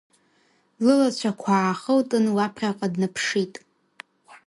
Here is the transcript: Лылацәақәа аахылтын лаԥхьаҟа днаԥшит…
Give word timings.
Лылацәақәа 0.83 1.51
аахылтын 1.57 2.25
лаԥхьаҟа 2.37 2.87
днаԥшит… 2.93 3.53